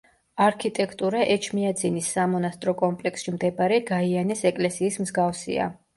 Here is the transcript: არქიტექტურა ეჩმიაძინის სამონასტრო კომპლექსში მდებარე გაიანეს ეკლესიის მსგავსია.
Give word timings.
არქიტექტურა 0.43 1.19
ეჩმიაძინის 1.33 2.09
სამონასტრო 2.17 2.75
კომპლექსში 2.81 3.35
მდებარე 3.37 3.81
გაიანეს 3.93 4.43
ეკლესიის 4.55 4.99
მსგავსია. 5.07 5.71